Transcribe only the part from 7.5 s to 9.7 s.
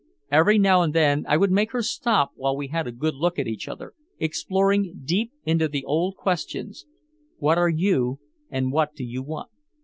are you and what do you want?"